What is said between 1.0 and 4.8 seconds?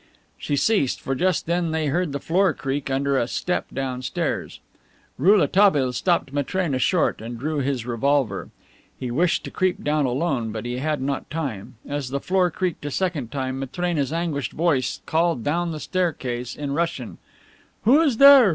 just then they heard the floor creak under a step downstairs.